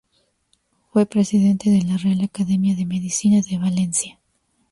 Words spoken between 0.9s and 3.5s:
Fue presidente de la Real Academia de Medicina